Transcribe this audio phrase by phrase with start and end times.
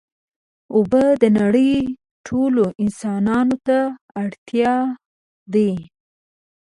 [0.75, 1.71] اوبه د نړۍ
[2.27, 3.79] ټولو انسانانو ته
[4.23, 4.75] اړتیا
[5.53, 5.71] دي.